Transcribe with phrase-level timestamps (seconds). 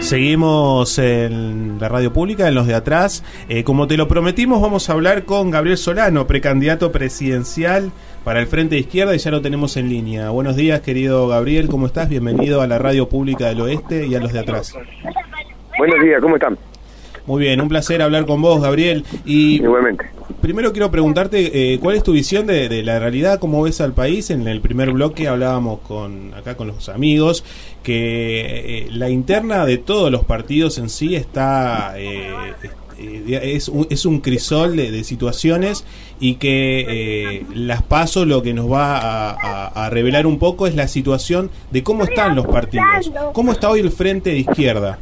[0.00, 3.24] Seguimos en la radio pública, en los de atrás.
[3.48, 7.90] Eh, como te lo prometimos, vamos a hablar con Gabriel Solano, precandidato presidencial
[8.22, 10.28] para el Frente de Izquierda y ya lo tenemos en línea.
[10.30, 12.10] Buenos días, querido Gabriel, ¿cómo estás?
[12.10, 14.74] Bienvenido a la radio pública del oeste y a los de atrás.
[15.78, 16.58] Buenos días, ¿cómo están?
[17.26, 19.04] Muy bien, un placer hablar con vos, Gabriel.
[19.24, 20.04] Y Igualmente.
[20.44, 23.94] Primero quiero preguntarte eh, cuál es tu visión de, de la realidad, cómo ves al
[23.94, 24.28] país.
[24.28, 27.44] En el primer bloque hablábamos con acá con los amigos
[27.82, 32.28] que eh, la interna de todos los partidos en sí está eh,
[32.98, 35.86] eh, es, un, es un crisol de, situaciones
[36.20, 36.84] y que
[37.38, 40.88] eh, las paso lo que nos va a, a- a revelar un poco es la
[40.88, 43.10] situación de cómo están los partidos.
[43.32, 44.98] ¿Cómo está hoy el frente de izquierda?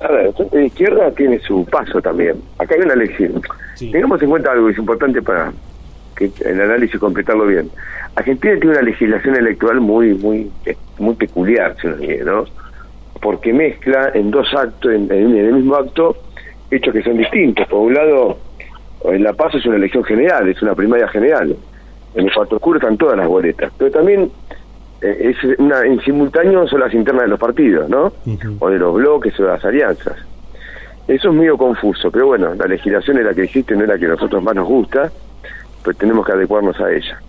[0.00, 2.36] A ver, el frente de izquierda tiene su paso también.
[2.58, 3.42] Acá hay una elección.
[3.82, 3.90] Sí.
[3.90, 5.52] Tengamos en cuenta algo que es importante para
[6.14, 7.68] que el análisis completarlo bien.
[8.14, 10.50] Argentina tiene una legislación electoral muy muy
[10.98, 12.44] muy peculiar, si quiere, ¿no?
[13.20, 16.16] Porque mezcla en dos actos, en, en el mismo acto,
[16.70, 17.66] hechos que son distintos.
[17.66, 18.38] Por un lado,
[19.04, 21.56] en La Paz es una elección general, es una primaria general.
[22.14, 23.72] En el Cuarto Oscuro están todas las boletas.
[23.78, 24.30] Pero también
[25.00, 28.12] eh, es una, en simultáneo son las internas de los partidos, ¿no?
[28.60, 30.16] O de los bloques o de las alianzas.
[31.08, 33.98] Eso es medio confuso, pero bueno, la legislación es la que existe, no es la
[33.98, 35.10] que a nosotros más nos gusta,
[35.82, 37.20] pues tenemos que adecuarnos a ella.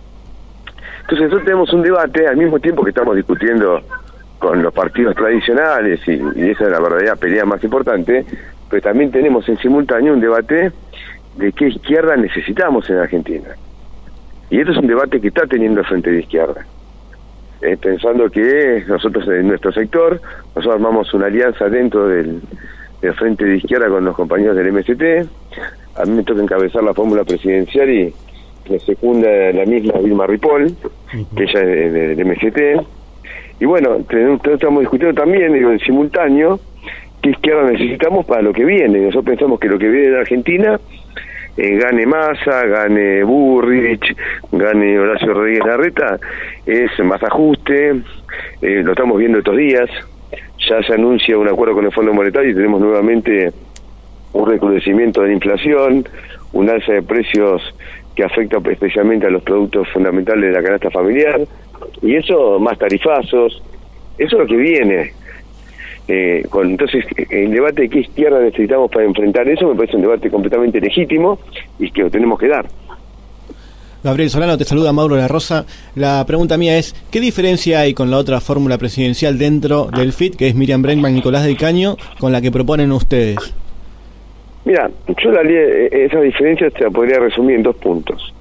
[1.00, 3.82] Entonces nosotros tenemos un debate al mismo tiempo que estamos discutiendo
[4.38, 8.24] con los partidos tradicionales y, y esa es la verdadera pelea más importante,
[8.70, 10.72] pero también tenemos en simultáneo un debate
[11.36, 13.48] de qué izquierda necesitamos en Argentina.
[14.50, 16.64] Y esto es un debate que está teniendo el Frente de Izquierda.
[17.60, 20.20] Eh, pensando que nosotros en nuestro sector,
[20.54, 22.42] nosotros armamos una alianza dentro del,
[23.04, 25.02] del Frente de Izquierda con los compañeros del MST,
[25.96, 28.12] a mí me toca encabezar la fórmula presidencial y
[28.70, 30.74] me secunda la misma Vilma Ripoll,
[31.36, 32.80] que ella es de- del MST,
[33.60, 33.98] y bueno,
[34.52, 36.58] estamos discutiendo también, digo, en simultáneo,
[37.22, 38.98] qué izquierda necesitamos para lo que viene.
[39.00, 40.80] Nosotros pensamos que lo que viene en Argentina
[41.56, 44.16] eh, gane Massa, gane Burrich,
[44.50, 46.18] gane Horacio Rodríguez Larreta,
[46.66, 47.90] es más ajuste,
[48.60, 49.88] eh, lo estamos viendo estos días,
[50.68, 53.52] ya se anuncia un acuerdo con el Fondo Monetario y tenemos nuevamente
[54.32, 56.08] un recrudecimiento de la inflación,
[56.52, 57.62] un alza de precios
[58.14, 61.40] que afecta especialmente a los productos fundamentales de la canasta familiar,
[62.02, 63.62] y eso más tarifazos,
[64.18, 65.12] eso es lo que viene.
[66.06, 70.02] Eh, con, entonces, el debate de qué izquierda necesitamos para enfrentar eso me parece un
[70.02, 71.38] debate completamente legítimo
[71.78, 72.66] y que lo tenemos que dar.
[74.04, 75.64] Gabriel Solano, te saluda Mauro La Rosa.
[75.94, 80.36] La pregunta mía es, ¿qué diferencia hay con la otra fórmula presidencial dentro del FIT,
[80.36, 83.38] que es Miriam Bregman, Nicolás del Caño, con la que proponen ustedes?
[84.66, 84.90] Mira,
[85.22, 88.34] yo la, eh, esa diferencia se la podría resumir en dos puntos.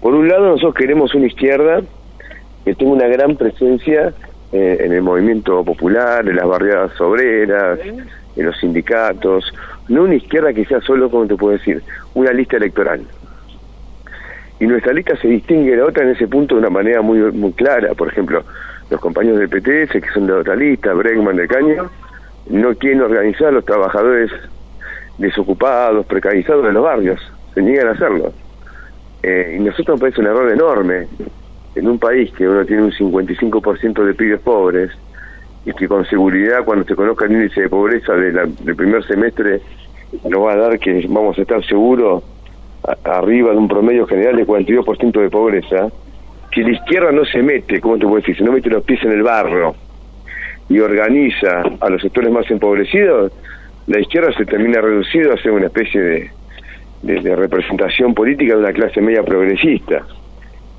[0.00, 1.82] Por un lado, nosotros queremos una izquierda
[2.64, 4.14] que tenga una gran presencia
[4.50, 7.78] eh, en el movimiento popular, en las barriadas obreras,
[8.34, 9.52] en los sindicatos,
[9.88, 11.82] no una izquierda que sea solo, como te puedo decir,
[12.14, 13.02] una lista electoral.
[14.62, 17.18] Y nuestra lista se distingue de la otra en ese punto de una manera muy
[17.32, 17.94] muy clara.
[17.94, 18.44] Por ejemplo,
[18.90, 21.90] los compañeros del PTS, que son de otra lista, Bregman de Caño,
[22.48, 24.30] no quieren organizar a los trabajadores
[25.18, 27.20] desocupados, precarizados de los barrios,
[27.54, 28.32] se niegan a hacerlo.
[29.24, 31.08] Eh, y nosotros nos parece un error enorme
[31.74, 34.92] en un país que uno tiene un 55% de pibes pobres
[35.64, 39.04] y que con seguridad cuando se conozca el índice de pobreza de la- del primer
[39.08, 39.60] semestre
[40.28, 42.22] nos va a dar que vamos a estar seguros
[43.04, 45.88] arriba de un promedio general de 42% de pobreza,
[46.50, 48.36] que la izquierda no se mete, ¿cómo te puedo decir?
[48.36, 49.74] Si no mete los pies en el barro
[50.68, 53.32] y organiza a los sectores más empobrecidos,
[53.86, 56.30] la izquierda se termina reducido a ser una especie de,
[57.34, 60.06] representación política de una clase media progresista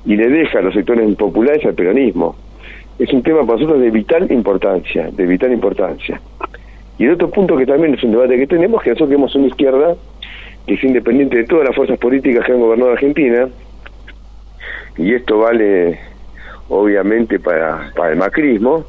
[0.06, 2.36] y le deja a los sectores populares al peronismo.
[2.98, 6.20] Es un tema para nosotros de vital importancia, de vital importancia.
[6.98, 9.48] Y el otro punto que también es un debate que tenemos, que nosotros queremos una
[9.48, 9.96] izquierda
[10.66, 13.48] que es independiente de todas las fuerzas políticas que han gobernado Argentina,
[14.96, 15.98] y esto vale
[16.68, 18.86] obviamente para, el macrismo,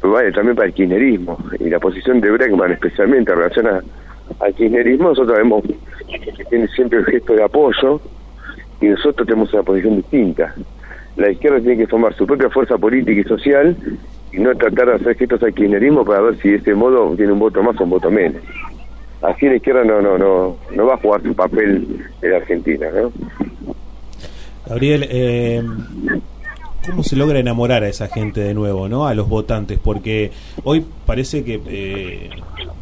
[0.00, 1.38] pero vale también para el kirchnerismo.
[1.58, 3.82] Y la posición de Bregman, especialmente en relación a-
[4.40, 8.00] al kirchnerismo, nosotros vemos que tiene siempre el gesto de apoyo,
[8.80, 10.54] y nosotros tenemos una posición distinta.
[11.16, 13.74] La izquierda tiene que formar su propia fuerza política y social
[14.32, 17.32] y no tratar de hacer gestos al kirchnerismo para ver si de ese modo tiene
[17.32, 18.42] un voto más o un voto menos.
[19.22, 23.12] Así la izquierda no no no no va a jugar su papel en Argentina, ¿no?
[24.66, 25.62] Gabriel, eh,
[26.84, 29.06] ¿cómo se logra enamorar a esa gente de nuevo, no?
[29.06, 30.32] A los votantes, porque
[30.64, 32.30] hoy parece que, eh,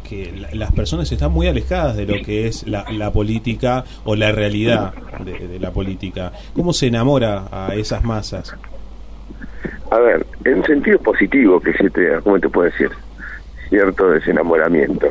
[0.07, 4.15] que la- las personas están muy alejadas de lo que es la, la política o
[4.15, 4.93] la realidad
[5.23, 6.31] de, de la política.
[6.53, 8.55] ¿Cómo se enamora a esas masas?
[9.91, 12.89] a ver, en un sentido positivo que se te, ¿cómo te puedo decir?
[13.69, 15.07] Cierto desenamoramiento.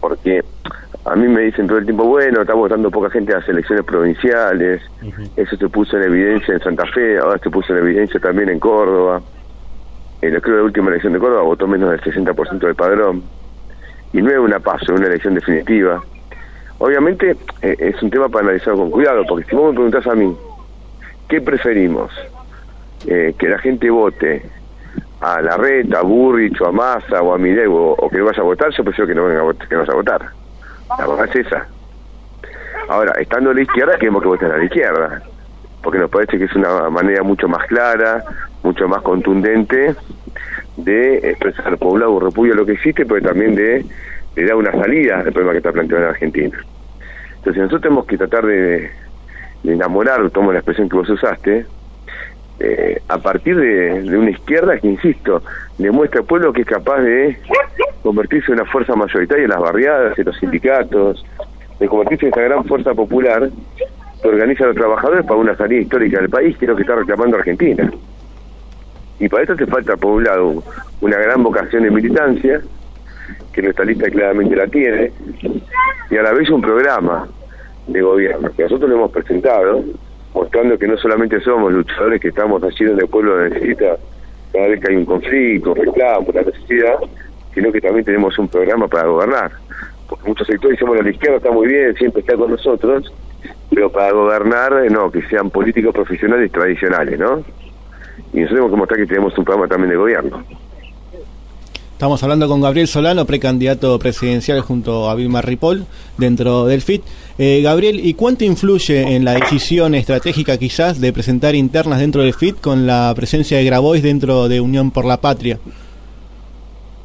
[0.00, 0.42] Porque
[1.04, 3.84] a mí me dicen todo el tiempo, bueno, está votando poca gente a las elecciones
[3.84, 4.82] provinciales,
[5.36, 8.58] eso se puso en evidencia en Santa Fe, ahora se puso en evidencia también en
[8.58, 9.22] Córdoba.
[10.22, 13.22] En creo que la última elección de Córdoba votó menos del 60% del padrón.
[14.12, 16.02] Y no es una paso, es una elección definitiva.
[16.78, 20.14] Obviamente eh, es un tema para analizar con cuidado, porque si vos me preguntás a
[20.14, 20.34] mí,
[21.28, 22.10] ¿qué preferimos?
[23.06, 24.42] Eh, que la gente vote
[25.20, 28.44] a la reta, a Burrich, o a Massa, o a Milei, o, que vaya a
[28.44, 30.30] votar, yo prefiero que no venga a votar, que no vaya a votar.
[30.98, 31.66] La verdad es esa.
[32.88, 35.22] Ahora, estando a la izquierda, queremos que voten a la izquierda,
[35.82, 38.24] porque nos parece que es una manera mucho más clara,
[38.62, 39.94] mucho más contundente
[40.76, 43.84] de expresar poblado repudio lo que existe, pero también de,
[44.36, 46.58] dar una salida al problema que está planteando en Argentina.
[47.36, 48.90] Entonces nosotros tenemos que tratar de,
[49.62, 51.66] de enamorar, tomo la expresión que vos usaste,
[52.62, 55.42] eh, a partir de, una izquierda que, insisto,
[55.78, 57.38] demuestra al pueblo que es capaz de
[58.02, 61.24] convertirse en una fuerza mayoritaria en las barriadas, en los sindicatos,
[61.78, 63.48] de convertirse en esa gran fuerza popular
[64.20, 66.82] que organiza a los trabajadores para una salida histórica del país, que es lo que
[66.82, 67.90] está reclamando Argentina.
[69.18, 70.62] Y para eso hace falta, por un lado,
[71.00, 72.60] una gran vocación de militancia,
[73.54, 75.12] que nuestra lista claramente la tiene,
[76.10, 77.26] y a la vez un programa
[77.86, 79.82] de gobierno, que nosotros lo hemos presentado,
[80.34, 83.96] mostrando que no solamente somos luchadores que estamos allí donde el pueblo necesita
[84.52, 86.94] cada vez que hay un conflicto, un reclamo, una necesidad,
[87.54, 89.52] sino que también tenemos un programa para gobernar.
[90.08, 93.12] Porque muchos sectores dicen, bueno, la izquierda está muy bien, siempre está con nosotros,
[93.70, 97.44] pero para gobernar, eh, no, que sean políticos profesionales tradicionales, ¿no?
[98.32, 100.44] Y nosotros tenemos que mostrar que tenemos un programa también de gobierno.
[102.00, 105.84] Estamos hablando con Gabriel Solano, precandidato presidencial junto a Vilma Ripoll
[106.16, 107.02] dentro del FIT.
[107.36, 112.32] Eh, Gabriel, ¿y cuánto influye en la decisión estratégica quizás de presentar internas dentro del
[112.32, 115.58] FIT con la presencia de Grabois dentro de Unión por la Patria?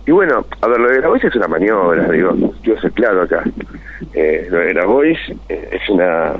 [0.07, 3.43] Y bueno, a ver, lo de Grabois es una maniobra, digo, quiero ser claro acá.
[4.13, 5.19] Eh, lo de Grabois
[5.49, 6.35] eh, es una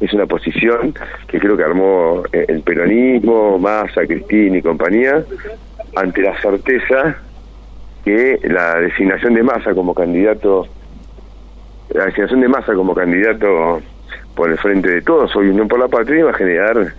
[0.00, 0.94] es una posición
[1.26, 5.24] que creo que armó el peronismo, Massa, Cristina y compañía,
[5.96, 7.16] ante la certeza
[8.04, 10.66] que la designación de Massa como candidato,
[11.90, 13.80] la designación de Massa como candidato
[14.34, 16.92] por el frente de todos, hoy Unión por la Patria, va a generar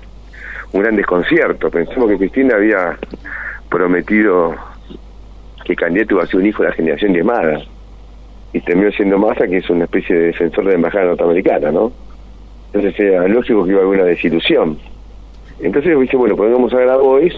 [0.71, 1.69] un gran desconcierto.
[1.69, 2.97] Pensamos que Cristina había
[3.69, 4.55] prometido
[5.63, 7.61] que candidato iba a ser un hijo de la generación llamada
[8.53, 11.91] y terminó siendo Massa, que es una especie de defensor de la embajada norteamericana, ¿no?
[12.73, 14.77] Entonces era lógico que iba a haber una desilusión.
[15.59, 17.33] Entonces dice, bueno, pongamos a Grabois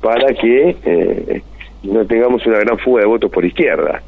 [0.00, 1.42] para que eh,
[1.84, 4.02] no tengamos una gran fuga de votos por izquierda.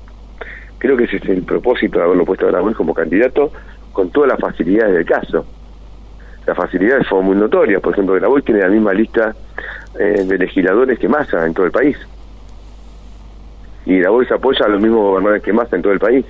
[0.78, 3.52] Creo que ese es el propósito de haberlo puesto a Grabois como candidato
[3.92, 5.46] con todas las facilidades del caso.
[6.46, 9.34] Las facilidades fueron muy notorias, por ejemplo, Grabois tiene la misma lista
[9.98, 11.96] eh, de legisladores que Massa en todo el país.
[13.84, 16.24] Y Grabois apoya a los mismos gobernadores que Massa en todo el país.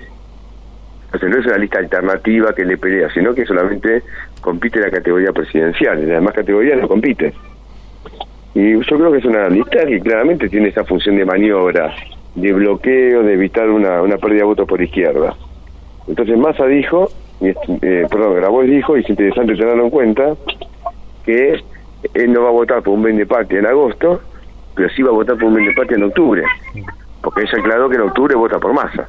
[1.07, 4.03] Entonces no es una lista alternativa que le pelea, sino que solamente
[4.41, 7.33] compite en la categoría presidencial, en las demás categorías no compite.
[8.57, 11.95] Y yo creo que es una lista que claramente tiene esa función de maniobra,
[12.35, 15.37] de bloqueo, de evitar una, una pérdida de votos por izquierda.
[16.09, 17.11] Entonces Massa dijo,
[17.43, 20.35] y, eh, perdón, Grabois dijo, y es interesante tenerlo en cuenta,
[21.27, 21.61] que
[22.15, 24.23] él no va a votar por un Ben de Patria en agosto,
[24.75, 26.43] pero sí va a votar por un Ben de Patria en octubre,
[27.21, 29.07] porque ella aclaró que en octubre vota por Massa.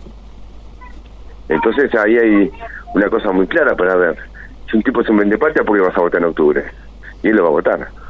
[1.48, 2.52] Entonces ahí hay
[2.94, 4.18] una cosa muy clara para ver.
[4.70, 6.66] Si un tipo es un Ben de Patria, ¿por qué vas a votar en octubre?
[7.24, 8.07] Y él lo va a votar.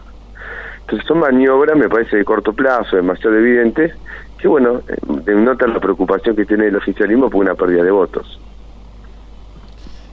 [0.88, 3.94] Entonces son maniobras, me parece, de corto plazo, demasiado evidentes,
[4.40, 4.82] que bueno,
[5.26, 8.40] denotan la preocupación que tiene el oficialismo por una pérdida de votos.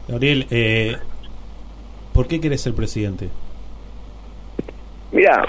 [0.08, 0.96] Gabriel, eh,
[2.12, 3.30] ¿por qué querés ser presidente?
[5.12, 5.46] Mira,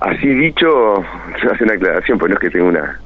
[0.00, 3.00] así dicho, yo hace una aclaración, pues no es que tenga una,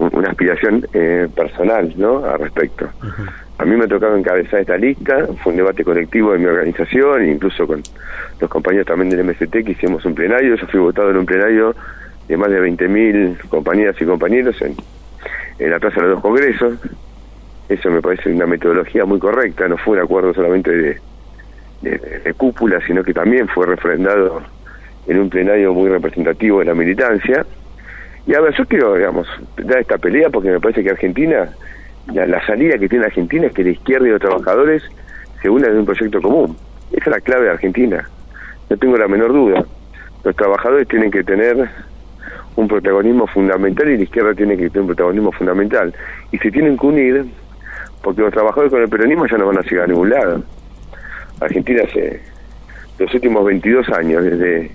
[0.00, 2.24] una aspiración eh, personal, ¿no?
[2.24, 2.88] Al respecto.
[3.58, 7.28] A mí me ha tocado encabezar esta lista, fue un debate colectivo de mi organización,
[7.28, 7.82] incluso con
[8.40, 11.74] los compañeros también del MST que hicimos un plenario, yo fui votado en un plenario
[12.28, 14.74] de más de 20.000 compañeras y compañeros en,
[15.58, 16.78] en la Plaza de los dos congresos.
[17.68, 21.00] Eso me parece una metodología muy correcta, no fue un acuerdo solamente de,
[21.82, 24.42] de cúpula, sino que también fue refrendado
[25.06, 27.44] en un plenario muy representativo de la militancia.
[28.26, 31.48] Y a ver, yo quiero, digamos, dar esta pelea porque me parece que Argentina
[32.06, 34.82] la, salida que tiene Argentina es que la izquierda y los trabajadores
[35.40, 36.56] se unan en un proyecto común.
[36.90, 38.08] Esa es la clave de Argentina.
[38.68, 39.64] No tengo la menor duda.
[40.24, 41.68] Los trabajadores tienen que tener
[42.56, 45.94] un protagonismo fundamental y la izquierda tiene que tener un protagonismo fundamental.
[46.30, 47.24] Y se tienen que unir
[48.02, 50.42] porque los trabajadores con el peronismo ya no van a llegar a ningún lado.
[51.40, 52.20] Argentina hace
[52.98, 54.70] los últimos 22 años, desde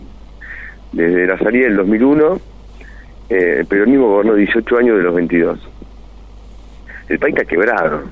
[0.91, 2.39] Desde la salida del 2001,
[3.29, 5.59] eh, el peronismo gobernó 18 años de los 22.
[7.09, 8.03] El país está quebrado,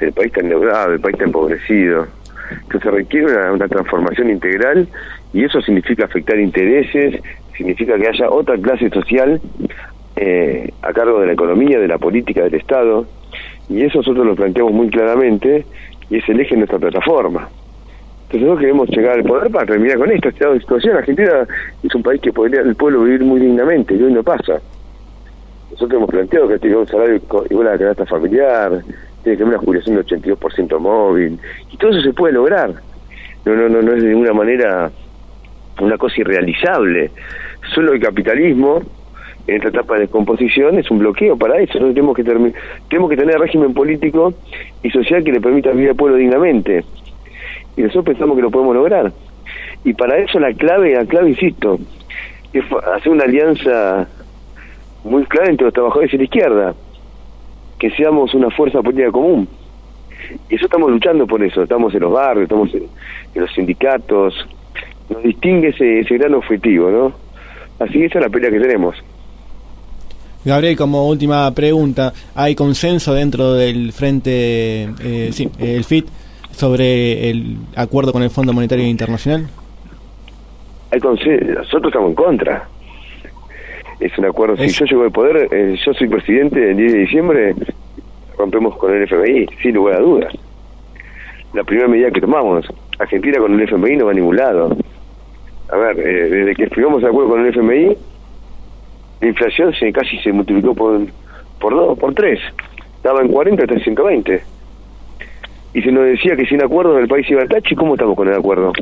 [0.00, 2.06] el país está endeudado, el país está empobrecido.
[2.50, 4.88] Entonces requiere una, transformación integral
[5.32, 7.20] y eso significa afectar intereses,
[7.56, 9.40] significa que haya otra clase social
[10.16, 13.06] eh, a cargo de la economía, de la política, del Estado.
[13.68, 15.66] Y eso nosotros lo planteamos muy claramente
[16.08, 17.48] y es el eje de nuestra plataforma.
[18.28, 20.96] Entonces nosotros queremos llegar al poder para terminar con esto, estado de situación.
[20.96, 21.46] Argentina
[21.82, 24.60] es un país que podría el pueblo vivir muy dignamente y hoy no pasa.
[25.70, 27.20] Nosotros hemos planteado que tiene un salario
[27.50, 28.82] igual a la canasta familiar,
[29.22, 31.38] tiene que haber una jubilación de 82% móvil,
[31.70, 32.72] y todo eso se puede lograr.
[33.44, 34.90] No, no, no, no es de ninguna manera
[35.80, 37.10] una cosa irrealizable.
[37.74, 38.82] Solo el capitalismo,
[39.46, 41.74] en esta etapa de descomposición, es un bloqueo para eso.
[41.74, 44.34] Nosotros tenemos que, tenemos que tener régimen político
[44.82, 46.84] y social que le permita vivir al pueblo dignamente
[47.78, 49.12] y nosotros pensamos que lo podemos lograr.
[49.84, 51.78] Y para eso la clave, la clave, insisto,
[52.52, 54.08] es hacer una alianza
[55.08, 56.74] muy clara entre los trabajadores y la izquierda,
[57.78, 59.48] que seamos una fuerza política común.
[60.48, 62.88] Y eso estamos luchando por eso, estamos en los barrios, estamos en,
[63.34, 64.34] los sindicatos,
[65.08, 67.12] nos distingue ese, ese gran objetivo, ¿no?
[67.78, 68.96] Así que esa es la pelea que tenemos.
[70.44, 76.06] Gabriel, como última pregunta, ¿hay consenso dentro del frente, eh, sí, el FIT,
[76.52, 79.48] sobre el acuerdo con el Fondo Monetario Internacional?
[80.90, 82.68] Hay nosotros estamos en contra.
[84.00, 84.56] Es un acuerdo.
[84.56, 87.54] Si yo llego al poder, eh, yo soy presidente el 10 de diciembre,
[88.36, 90.32] rompemos con el FMI, sin lugar a dudas.
[91.52, 92.66] La primera medida que tomamos,
[92.98, 94.76] Argentina con el FMI no va a ningún lado.
[95.70, 97.96] A ver, eh, desde que firmamos el acuerdo con el FMI,
[99.20, 101.00] la inflación se casi se multiplicó por,
[101.60, 102.38] por dos, por tres.
[102.96, 104.42] Estaba en 40 hasta 120
[105.74, 108.16] y se nos decía que sin acuerdo el país iba al tacho, ¿y cómo estamos
[108.16, 108.72] con el acuerdo?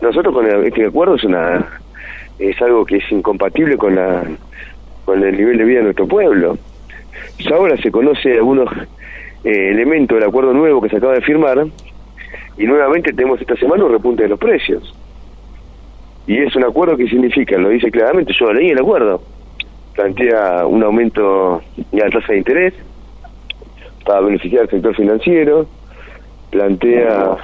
[0.00, 1.80] Nosotros con este acuerdo es una
[2.38, 4.24] es algo que es incompatible con la
[5.04, 6.58] con el nivel de vida de nuestro pueblo.
[7.52, 8.68] ahora se conoce algunos
[9.44, 11.64] eh, elementos del acuerdo nuevo que se acaba de firmar
[12.58, 14.94] y nuevamente tenemos esta semana un repunte de los precios.
[16.26, 19.22] Y es un acuerdo que significa, lo dice claramente, yo leí el acuerdo,
[19.94, 22.74] plantea un aumento de la tasa de interés,
[24.04, 25.66] para beneficiar al sector financiero,
[26.50, 27.36] plantea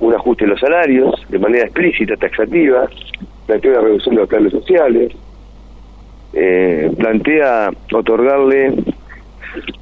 [0.00, 2.88] un ajuste de los salarios de manera explícita, taxativa,
[3.50, 5.12] plantea una reducción de los planes sociales,
[6.34, 8.72] eh, plantea otorgarle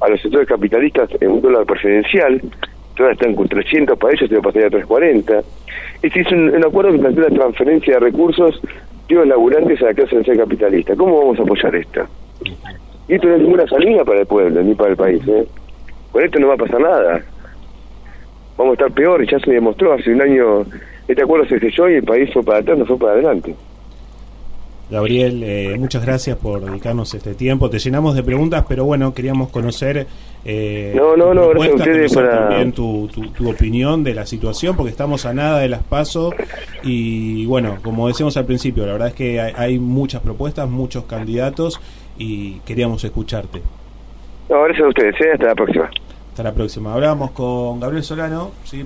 [0.01, 2.41] a los sectores capitalistas un dólar preferencial,
[2.95, 5.41] todavía están con 300 para ellos, se va a pasar a 340.
[6.01, 8.59] Este es un, acuerdo que plantea la transferencia de recursos
[9.07, 10.95] de los laburantes a la clase social capitalista.
[10.95, 12.07] ¿Cómo vamos a apoyar esto?
[13.07, 15.21] Y esto no es ninguna salida para el pueblo, ni para el país.
[15.27, 15.45] ¿eh?
[16.11, 17.21] Con esto no va a pasar nada.
[18.57, 20.65] Vamos a estar peor, ya se demostró hace un año,
[21.09, 23.55] este acuerdo se selló y el país fue para atrás, no fue para adelante.
[24.91, 27.69] Gabriel, eh, muchas gracias por dedicarnos este tiempo.
[27.69, 30.07] Te llenamos de preguntas, pero bueno, queríamos conocer.
[30.45, 32.47] Eh, no, no, no, gracias a ustedes para.
[32.47, 36.33] También tu, tu, opinión de la situación, porque estamos a nada de las pasos.
[36.83, 41.79] Y bueno, como decíamos al principio, la verdad es que hay muchas propuestas, muchos candidatos
[42.17, 43.61] y queríamos escucharte.
[44.49, 45.21] No, gracias a ustedes.
[45.21, 45.31] ¿eh?
[45.33, 45.89] Hasta la próxima.
[46.39, 46.93] Hasta la próxima.
[46.93, 48.85] Hablamos con Gabriel Solano, ¿sí?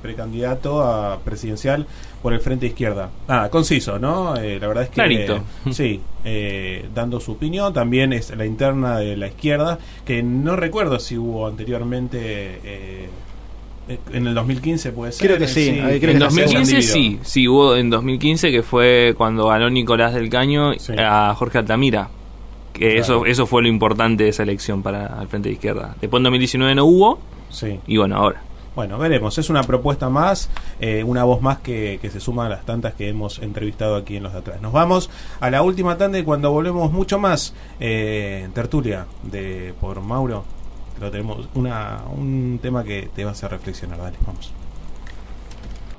[0.00, 1.86] precandidato a presidencial
[2.22, 3.10] por el Frente Izquierda.
[3.28, 4.34] Ah, conciso, ¿no?
[4.36, 4.94] Eh, la verdad es que...
[4.94, 5.42] Clarito.
[5.72, 7.74] sí, eh, dando su opinión.
[7.74, 13.10] También es la interna de la izquierda, que no recuerdo si hubo anteriormente...
[14.14, 15.26] en el 2015 puede ser.
[15.26, 15.68] Creo que sí.
[15.68, 21.34] en 2015 sí, sí hubo en 2015 que fue cuando ganó Nicolás del Caño a
[21.36, 22.08] Jorge Altamira
[22.80, 25.96] que eso, eso fue lo importante de esa elección para el Frente de Izquierda.
[26.00, 27.18] Después en 2019 no hubo.
[27.50, 27.78] Sí.
[27.86, 28.40] Y bueno, ahora.
[28.74, 29.36] Bueno, veremos.
[29.36, 30.48] Es una propuesta más,
[30.80, 34.16] eh, una voz más que, que, se suma a las tantas que hemos entrevistado aquí
[34.16, 34.62] en los de atrás.
[34.62, 35.10] Nos vamos
[35.40, 40.44] a la última tanda y cuando volvemos mucho más, eh, tertulia de por Mauro,
[40.98, 43.98] pero tenemos una, un tema que te va a hacer reflexionar.
[43.98, 44.50] Dale, vamos.